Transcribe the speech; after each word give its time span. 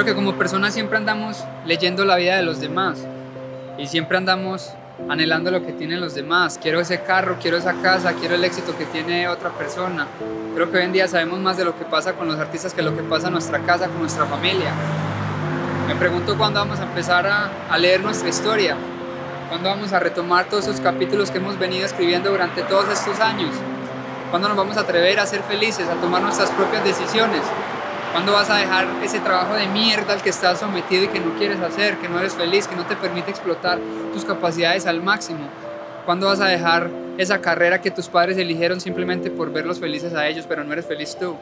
Creo 0.00 0.14
que 0.14 0.18
como 0.18 0.38
personas 0.38 0.72
siempre 0.72 0.96
andamos 0.96 1.44
leyendo 1.66 2.06
la 2.06 2.16
vida 2.16 2.34
de 2.34 2.42
los 2.42 2.58
demás 2.58 3.04
y 3.76 3.86
siempre 3.86 4.16
andamos 4.16 4.72
anhelando 5.10 5.50
lo 5.50 5.60
que 5.60 5.74
tienen 5.74 6.00
los 6.00 6.14
demás. 6.14 6.58
Quiero 6.58 6.80
ese 6.80 7.02
carro, 7.02 7.36
quiero 7.38 7.58
esa 7.58 7.74
casa, 7.82 8.14
quiero 8.14 8.34
el 8.34 8.42
éxito 8.42 8.74
que 8.78 8.86
tiene 8.86 9.28
otra 9.28 9.50
persona. 9.50 10.06
Creo 10.54 10.70
que 10.72 10.78
hoy 10.78 10.84
en 10.84 10.92
día 10.94 11.06
sabemos 11.06 11.38
más 11.40 11.58
de 11.58 11.66
lo 11.66 11.76
que 11.76 11.84
pasa 11.84 12.14
con 12.14 12.28
los 12.28 12.38
artistas 12.38 12.72
que 12.72 12.80
lo 12.80 12.96
que 12.96 13.02
pasa 13.02 13.26
en 13.26 13.34
nuestra 13.34 13.58
casa, 13.58 13.88
con 13.88 14.00
nuestra 14.00 14.24
familia. 14.24 14.72
Me 15.86 15.94
pregunto 15.96 16.34
cuándo 16.38 16.60
vamos 16.60 16.80
a 16.80 16.84
empezar 16.84 17.26
a, 17.26 17.50
a 17.68 17.76
leer 17.76 18.00
nuestra 18.00 18.30
historia, 18.30 18.78
cuándo 19.50 19.68
vamos 19.68 19.92
a 19.92 20.00
retomar 20.00 20.46
todos 20.46 20.66
esos 20.66 20.80
capítulos 20.80 21.30
que 21.30 21.36
hemos 21.36 21.58
venido 21.58 21.84
escribiendo 21.84 22.30
durante 22.30 22.62
todos 22.62 22.88
estos 22.88 23.20
años, 23.20 23.54
cuándo 24.30 24.48
nos 24.48 24.56
vamos 24.56 24.78
a 24.78 24.80
atrever 24.80 25.20
a 25.20 25.26
ser 25.26 25.42
felices, 25.42 25.86
a 25.90 26.00
tomar 26.00 26.22
nuestras 26.22 26.50
propias 26.52 26.84
decisiones. 26.84 27.42
¿Cuándo 28.12 28.32
vas 28.32 28.50
a 28.50 28.56
dejar 28.56 28.86
ese 29.04 29.20
trabajo 29.20 29.54
de 29.54 29.66
mierda 29.68 30.14
al 30.14 30.20
que 30.20 30.30
estás 30.30 30.58
sometido 30.58 31.04
y 31.04 31.08
que 31.08 31.20
no 31.20 31.38
quieres 31.38 31.60
hacer, 31.60 31.96
que 31.98 32.08
no 32.08 32.18
eres 32.18 32.34
feliz, 32.34 32.66
que 32.66 32.74
no 32.74 32.84
te 32.84 32.96
permite 32.96 33.30
explotar 33.30 33.78
tus 34.12 34.24
capacidades 34.24 34.86
al 34.86 35.00
máximo? 35.00 35.38
¿Cuándo 36.04 36.26
vas 36.26 36.40
a 36.40 36.46
dejar 36.46 36.90
esa 37.18 37.40
carrera 37.40 37.80
que 37.80 37.92
tus 37.92 38.08
padres 38.08 38.36
eligieron 38.36 38.80
simplemente 38.80 39.30
por 39.30 39.52
verlos 39.52 39.78
felices 39.78 40.12
a 40.14 40.26
ellos, 40.26 40.46
pero 40.48 40.64
no 40.64 40.72
eres 40.72 40.86
feliz 40.86 41.16
tú? 41.20 41.36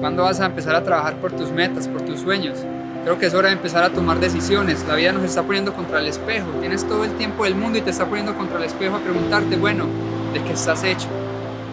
¿Cuándo 0.00 0.24
vas 0.24 0.38
a 0.40 0.46
empezar 0.46 0.74
a 0.74 0.84
trabajar 0.84 1.14
por 1.14 1.32
tus 1.32 1.50
metas, 1.50 1.88
por 1.88 2.02
tus 2.02 2.20
sueños? 2.20 2.58
Creo 3.04 3.18
que 3.18 3.26
es 3.26 3.34
hora 3.34 3.48
de 3.48 3.54
empezar 3.54 3.84
a 3.84 3.90
tomar 3.90 4.20
decisiones. 4.20 4.84
La 4.86 4.96
vida 4.96 5.12
nos 5.12 5.24
está 5.24 5.42
poniendo 5.42 5.72
contra 5.72 5.98
el 5.98 6.08
espejo. 6.08 6.46
Tienes 6.60 6.86
todo 6.86 7.04
el 7.04 7.12
tiempo 7.12 7.44
del 7.44 7.54
mundo 7.54 7.78
y 7.78 7.80
te 7.80 7.90
está 7.90 8.04
poniendo 8.04 8.36
contra 8.36 8.58
el 8.58 8.64
espejo 8.64 8.96
a 8.96 9.00
preguntarte, 9.00 9.56
bueno, 9.56 9.86
¿de 10.34 10.42
qué 10.42 10.52
estás 10.52 10.84
hecho? 10.84 11.08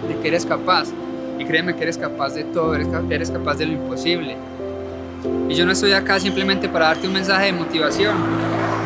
¿De 0.08 0.18
qué 0.18 0.30
eres 0.30 0.46
capaz? 0.46 0.88
Y 1.40 1.46
créeme 1.46 1.74
que 1.74 1.84
eres 1.84 1.98
capaz 1.98 2.34
de 2.34 2.44
todo, 2.44 2.76
eres, 2.76 2.88
eres 3.10 3.32
capaz 3.32 3.56
de 3.56 3.66
lo 3.66 3.72
imposible. 3.72 4.36
Y 5.48 5.56
yo 5.56 5.66
no 5.66 5.72
estoy 5.72 5.94
acá 5.94 6.20
simplemente 6.20 6.68
para 6.68 6.88
darte 6.88 7.08
un 7.08 7.14
mensaje 7.14 7.46
de 7.46 7.54
motivación. 7.54 8.18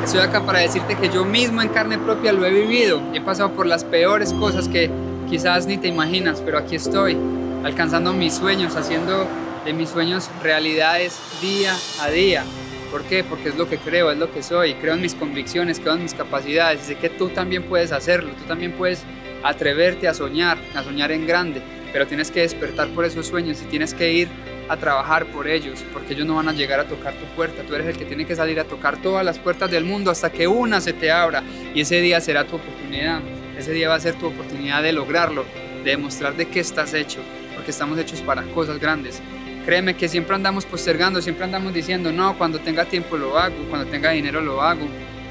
Estoy 0.03 0.21
acá 0.21 0.45
para 0.45 0.59
decirte 0.59 0.95
que 0.95 1.09
yo 1.09 1.25
mismo 1.25 1.63
en 1.63 1.69
carne 1.69 1.97
propia 1.97 2.31
lo 2.31 2.45
he 2.45 2.51
vivido. 2.51 3.01
He 3.13 3.21
pasado 3.21 3.51
por 3.53 3.65
las 3.65 3.83
peores 3.83 4.33
cosas 4.33 4.67
que 4.67 4.89
quizás 5.27 5.65
ni 5.65 5.77
te 5.77 5.87
imaginas, 5.87 6.41
pero 6.45 6.59
aquí 6.59 6.75
estoy, 6.75 7.17
alcanzando 7.63 8.13
mis 8.13 8.35
sueños, 8.35 8.75
haciendo 8.75 9.27
de 9.65 9.73
mis 9.73 9.89
sueños 9.89 10.29
realidades 10.43 11.17
día 11.41 11.75
a 12.01 12.09
día. 12.09 12.43
¿Por 12.91 13.01
qué? 13.03 13.23
Porque 13.23 13.49
es 13.49 13.55
lo 13.55 13.67
que 13.67 13.79
creo, 13.79 14.11
es 14.11 14.17
lo 14.19 14.31
que 14.31 14.43
soy, 14.43 14.75
creo 14.75 14.93
en 14.93 15.01
mis 15.01 15.15
convicciones, 15.15 15.79
creo 15.79 15.93
en 15.93 16.03
mis 16.03 16.13
capacidades, 16.13 16.81
sé 16.81 16.95
que 16.95 17.09
tú 17.09 17.29
también 17.29 17.63
puedes 17.63 17.91
hacerlo, 17.91 18.29
tú 18.37 18.43
también 18.43 18.73
puedes 18.73 19.03
atreverte 19.41 20.07
a 20.07 20.13
soñar, 20.13 20.59
a 20.75 20.83
soñar 20.83 21.11
en 21.11 21.25
grande 21.25 21.63
pero 21.93 22.07
tienes 22.07 22.31
que 22.31 22.41
despertar 22.41 22.89
por 22.89 23.05
esos 23.05 23.27
sueños 23.27 23.61
y 23.61 23.65
tienes 23.65 23.93
que 23.93 24.11
ir 24.11 24.27
a 24.67 24.75
trabajar 24.77 25.27
por 25.27 25.47
ellos, 25.47 25.85
porque 25.93 26.13
ellos 26.13 26.25
no 26.25 26.35
van 26.35 26.49
a 26.49 26.53
llegar 26.53 26.79
a 26.79 26.85
tocar 26.85 27.13
tu 27.13 27.25
puerta, 27.35 27.61
tú 27.63 27.75
eres 27.75 27.87
el 27.87 27.97
que 27.97 28.05
tiene 28.05 28.25
que 28.25 28.35
salir 28.35 28.59
a 28.59 28.63
tocar 28.63 28.97
todas 29.01 29.23
las 29.23 29.37
puertas 29.37 29.69
del 29.69 29.85
mundo 29.85 30.09
hasta 30.09 30.31
que 30.31 30.47
una 30.47 30.81
se 30.81 30.91
te 30.93 31.11
abra 31.11 31.43
y 31.75 31.81
ese 31.81 32.01
día 32.01 32.19
será 32.19 32.45
tu 32.45 32.55
oportunidad, 32.55 33.21
ese 33.57 33.71
día 33.71 33.89
va 33.89 33.95
a 33.95 33.99
ser 33.99 34.15
tu 34.15 34.25
oportunidad 34.25 34.81
de 34.81 34.91
lograrlo, 34.91 35.45
de 35.83 35.91
demostrar 35.91 36.35
de 36.35 36.47
qué 36.47 36.59
estás 36.59 36.93
hecho, 36.95 37.19
porque 37.53 37.71
estamos 37.71 37.99
hechos 37.99 38.21
para 38.21 38.41
cosas 38.41 38.79
grandes. 38.79 39.21
Créeme 39.65 39.95
que 39.95 40.09
siempre 40.09 40.35
andamos 40.35 40.65
postergando, 40.65 41.21
siempre 41.21 41.45
andamos 41.45 41.73
diciendo, 41.73 42.11
no, 42.11 42.37
cuando 42.37 42.59
tenga 42.59 42.85
tiempo 42.85 43.17
lo 43.17 43.37
hago, 43.37 43.55
cuando 43.69 43.89
tenga 43.89 44.09
dinero 44.09 44.41
lo 44.41 44.61
hago, 44.61 44.87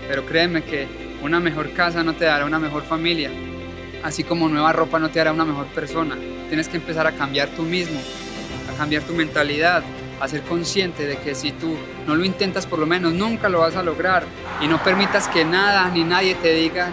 pero 0.09 0.25
créeme 0.25 0.63
que 0.63 0.87
una 1.23 1.41
mejor 1.41 1.73
casa 1.73 2.03
no 2.03 2.15
te 2.15 2.25
dará 2.25 2.45
una 2.45 2.59
mejor 2.59 2.83
familia, 2.85 3.31
así 4.03 4.25
como 4.25 4.48
nueva 4.48 4.72
ropa 4.72 4.98
no 4.98 5.11
te 5.11 5.20
hará 5.20 5.33
una 5.33 5.45
mejor 5.45 5.67
persona. 5.67 6.17
Tienes 6.48 6.69
que 6.69 6.77
empezar 6.77 7.06
a 7.06 7.12
cambiar 7.12 7.48
tú 7.50 7.62
mismo, 7.62 8.00
a 8.72 8.77
cambiar 8.77 9.03
tu 9.03 9.12
mentalidad, 9.14 9.83
a 10.20 10.29
ser 10.29 10.42
consciente 10.42 11.07
de 11.07 11.18
que 11.18 11.35
si 11.35 11.52
tú 11.52 11.77
no 12.07 12.14
lo 12.14 12.24
intentas 12.24 12.67
por 12.67 12.79
lo 12.79 12.86
menos 12.86 13.12
nunca 13.12 13.48
lo 13.48 13.61
vas 13.61 13.74
a 13.74 13.83
lograr 13.83 14.24
y 14.61 14.68
no 14.68 14.83
permitas 14.83 15.29
que 15.29 15.45
nada 15.45 15.91
ni 15.91 16.05
nadie 16.05 16.35
te 16.36 16.52
diga 16.55 16.91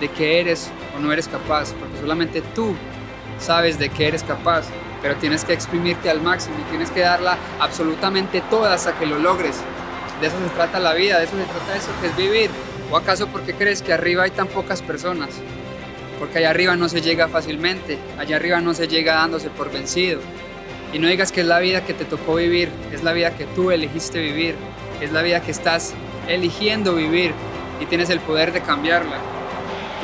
de 0.00 0.08
que 0.08 0.40
eres 0.40 0.70
o 0.96 1.00
no 1.00 1.12
eres 1.12 1.28
capaz, 1.28 1.72
porque 1.72 1.98
solamente 2.00 2.42
tú 2.54 2.74
sabes 3.38 3.78
de 3.78 3.90
que 3.90 4.08
eres 4.08 4.22
capaz, 4.22 4.66
pero 5.02 5.16
tienes 5.16 5.44
que 5.44 5.52
exprimirte 5.52 6.10
al 6.10 6.20
máximo 6.20 6.56
y 6.66 6.70
tienes 6.70 6.90
que 6.90 7.00
darla 7.00 7.38
absolutamente 7.60 8.40
toda 8.50 8.74
hasta 8.74 8.98
que 8.98 9.06
lo 9.06 9.18
logres. 9.18 9.60
De 10.20 10.28
eso 10.28 10.36
se 10.38 10.54
trata 10.54 10.78
la 10.78 10.94
vida, 10.94 11.18
de 11.18 11.24
eso 11.24 11.36
se 11.36 11.44
trata 11.44 11.76
eso 11.76 11.90
que 12.00 12.06
es 12.08 12.16
vivir. 12.16 12.50
¿O 12.90 12.96
acaso 12.96 13.26
porque 13.28 13.54
crees 13.54 13.82
que 13.82 13.92
arriba 13.92 14.24
hay 14.24 14.30
tan 14.30 14.46
pocas 14.46 14.82
personas? 14.82 15.30
Porque 16.18 16.38
allá 16.38 16.50
arriba 16.50 16.76
no 16.76 16.88
se 16.88 17.00
llega 17.00 17.28
fácilmente, 17.28 17.98
allá 18.18 18.36
arriba 18.36 18.60
no 18.60 18.74
se 18.74 18.88
llega 18.88 19.14
dándose 19.14 19.50
por 19.50 19.70
vencido. 19.70 20.20
Y 20.92 20.98
no 20.98 21.08
digas 21.08 21.32
que 21.32 21.40
es 21.40 21.46
la 21.46 21.58
vida 21.58 21.84
que 21.84 21.94
te 21.94 22.04
tocó 22.04 22.36
vivir, 22.36 22.70
es 22.92 23.02
la 23.02 23.12
vida 23.12 23.36
que 23.36 23.46
tú 23.46 23.70
elegiste 23.70 24.20
vivir, 24.20 24.54
es 25.00 25.12
la 25.12 25.22
vida 25.22 25.40
que 25.40 25.50
estás 25.50 25.92
eligiendo 26.28 26.94
vivir 26.94 27.32
y 27.80 27.86
tienes 27.86 28.10
el 28.10 28.20
poder 28.20 28.52
de 28.52 28.60
cambiarla. 28.60 29.16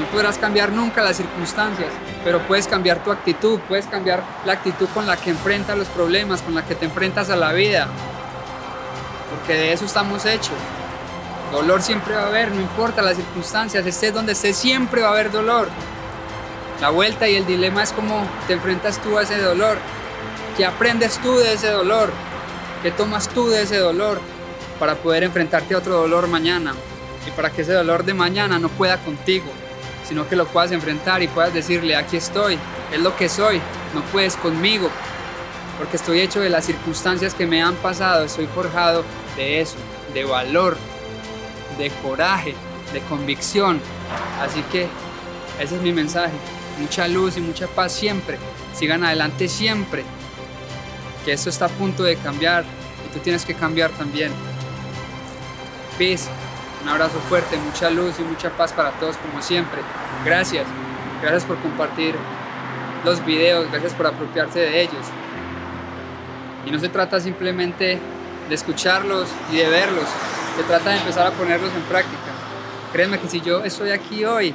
No 0.01 0.07
podrás 0.07 0.39
cambiar 0.39 0.73
nunca 0.73 1.03
las 1.03 1.17
circunstancias, 1.17 1.91
pero 2.25 2.41
puedes 2.41 2.67
cambiar 2.67 3.05
tu 3.05 3.13
actitud, 3.13 3.61
puedes 3.69 3.87
cambiar 3.87 4.23
la 4.45 4.55
actitud 4.55 4.89
con 4.95 5.07
la 5.07 5.17
que 5.17 5.31
enfrentas 5.31 5.77
los 5.77 5.89
problemas, 5.89 6.43
con 6.43 6.55
la 6.55 6.65
que 6.65 6.75
te 6.75 6.87
enfrentas 6.87 7.31
a 7.31 7.37
la 7.37 7.53
vida, 7.53 7.87
porque 9.31 9.55
de 9.55 9.73
eso 9.73 9.85
estamos 9.85 10.25
hechos. 10.25 10.57
Dolor 11.53 11.83
siempre 11.83 12.15
va 12.15 12.23
a 12.23 12.27
haber, 12.29 12.51
no 12.53 12.61
importa 12.61 13.03
las 13.03 13.17
circunstancias, 13.17 13.85
estés 13.85 14.15
donde 14.15 14.33
estés, 14.33 14.57
siempre 14.57 15.03
va 15.03 15.09
a 15.09 15.13
haber 15.13 15.31
dolor. 15.31 15.69
La 16.81 16.89
vuelta 16.89 17.29
y 17.29 17.37
el 17.37 17.45
dilema 17.45 17.83
es 17.83 17.93
cómo 17.93 18.27
te 18.47 18.55
enfrentas 18.55 19.03
tú 19.03 19.19
a 19.19 19.23
ese 19.23 19.39
dolor, 19.39 19.77
qué 20.57 20.65
aprendes 20.65 21.19
tú 21.19 21.37
de 21.37 21.53
ese 21.53 21.69
dolor, 21.69 22.11
qué 22.83 22.91
tomas 22.91 23.29
tú 23.29 23.49
de 23.49 23.63
ese 23.63 23.77
dolor 23.77 24.19
para 24.79 24.95
poder 24.95 25.25
enfrentarte 25.25 25.75
a 25.75 25.79
otro 25.79 25.97
dolor 25.97 26.27
mañana 26.27 26.73
y 27.29 27.31
para 27.33 27.51
que 27.51 27.63
ese 27.63 27.75
dolor 27.75 28.05
de 28.05 28.15
mañana 28.15 28.59
no 28.59 28.71
pueda 28.71 28.97
contigo, 28.97 29.53
sino 30.09 30.27
que 30.27 30.37
lo 30.37 30.47
puedas 30.47 30.73
enfrentar 30.73 31.23
y 31.23 31.29
puedas 31.29 31.53
decirle, 31.53 31.97
aquí 31.97 32.17
estoy, 32.17 32.59
es 32.91 32.99
lo 32.99 33.15
que 33.15 33.29
soy, 33.29 33.61
no 33.95 34.01
puedes 34.11 34.37
conmigo, 34.37 34.89
porque 35.77 35.99
estoy 35.99 36.21
hecho 36.21 36.41
de 36.41 36.49
las 36.49 36.65
circunstancias 36.65 37.35
que 37.35 37.47
me 37.47 37.63
han 37.63 37.75
pasado, 37.75 38.25
estoy 38.25 38.47
forjado 38.47 39.05
de 39.37 39.61
eso, 39.61 39.77
de 40.15 40.25
valor, 40.25 40.79
de 41.77 41.91
coraje, 42.03 42.55
de 42.95 43.01
convicción. 43.01 43.83
Así 44.41 44.63
que 44.73 44.89
ese 45.61 45.77
es 45.77 45.83
mi 45.83 45.93
mensaje 45.93 46.33
mucha 46.81 47.07
luz 47.09 47.37
y 47.37 47.41
mucha 47.41 47.67
paz 47.67 47.93
siempre. 47.93 48.39
Sigan 48.75 49.05
adelante 49.05 49.49
siempre. 49.49 50.05
Que 51.25 51.33
esto 51.33 51.51
está 51.51 51.67
a 51.67 51.69
punto 51.69 52.03
de 52.03 52.17
cambiar 52.17 52.65
y 53.07 53.13
tú 53.13 53.21
tienes 53.21 53.45
que 53.45 53.55
cambiar 53.55 53.91
también. 53.91 54.33
Peace. 55.99 56.29
Un 56.83 56.89
abrazo 56.89 57.21
fuerte, 57.29 57.59
mucha 57.59 57.91
luz 57.91 58.15
y 58.19 58.23
mucha 58.23 58.51
paz 58.51 58.73
para 58.73 58.91
todos 58.93 59.17
como 59.19 59.43
siempre. 59.43 59.81
Gracias. 60.25 60.67
Gracias 61.21 61.45
por 61.45 61.59
compartir 61.59 62.15
los 63.05 63.25
videos, 63.25 63.71
gracias 63.71 63.93
por 63.95 64.07
apropiarse 64.07 64.61
de 64.61 64.81
ellos. 64.81 65.07
Y 66.67 66.71
no 66.71 66.79
se 66.79 66.89
trata 66.89 67.21
simplemente 67.21 67.99
de 68.49 68.55
escucharlos 68.55 69.29
y 69.53 69.57
de 69.57 69.69
verlos, 69.69 70.07
se 70.57 70.63
trata 70.65 70.91
de 70.91 70.97
empezar 70.99 71.27
a 71.27 71.31
ponerlos 71.31 71.73
en 71.73 71.83
práctica. 71.83 72.19
Créeme 72.93 73.19
que 73.19 73.29
si 73.29 73.41
yo 73.41 73.63
estoy 73.65 73.91
aquí 73.91 74.25
hoy 74.25 74.55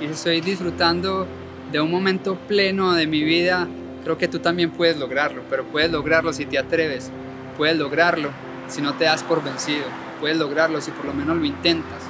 y 0.00 0.06
estoy 0.06 0.40
disfrutando 0.40 1.26
de 1.70 1.80
un 1.80 1.90
momento 1.90 2.36
pleno 2.48 2.92
de 2.92 3.06
mi 3.06 3.22
vida, 3.22 3.68
creo 4.02 4.18
que 4.18 4.28
tú 4.28 4.38
también 4.38 4.70
puedes 4.70 4.98
lograrlo, 4.98 5.42
pero 5.48 5.64
puedes 5.64 5.90
lograrlo 5.90 6.32
si 6.32 6.46
te 6.46 6.58
atreves, 6.58 7.10
puedes 7.56 7.76
lograrlo 7.76 8.30
si 8.68 8.82
no 8.82 8.94
te 8.94 9.04
das 9.04 9.22
por 9.22 9.42
vencido, 9.42 9.84
puedes 10.20 10.36
lograrlo 10.36 10.80
si 10.80 10.90
por 10.90 11.06
lo 11.06 11.14
menos 11.14 11.36
lo 11.36 11.44
intentas. 11.44 12.02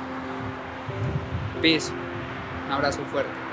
Peace, 1.63 1.93
un 2.67 2.73
abrazo 2.73 3.01
fuerte. 3.11 3.44